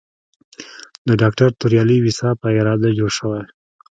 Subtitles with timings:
[1.07, 3.41] د ډاکټر توریالي ویسا په اراده جوړ شوی.